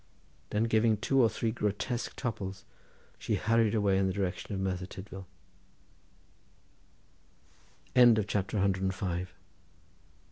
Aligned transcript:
then 0.49 0.63
giving 0.63 0.97
two 0.97 1.21
or 1.21 1.29
three 1.29 1.51
grotesque 1.51 2.15
topples 2.15 2.65
she 3.19 3.35
hurried 3.35 3.75
away 3.75 3.99
in 3.99 4.07
the 4.07 4.13
direction 4.13 4.51
of 4.51 4.59
Merthyr 4.59 4.87
Tydvil. 4.87 5.27
CHAPTER 7.95 8.57
CVI 8.57 8.73
Pen 8.73 8.91
y 9.09 9.19
G 9.25 9.27